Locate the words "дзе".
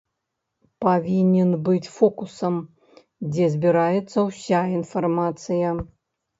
3.31-3.45